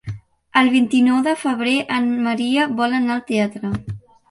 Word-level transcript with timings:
El 0.61 0.71
vint-i-nou 0.75 1.19
de 1.27 1.35
febrer 1.43 1.75
en 1.99 2.09
Maria 2.29 2.67
vol 2.83 2.99
anar 3.03 3.17
al 3.21 3.25
teatre. 3.31 3.75